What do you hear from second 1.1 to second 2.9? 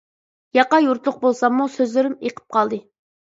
بولساممۇ سۆزلىرىم ئېقىپ قالدى.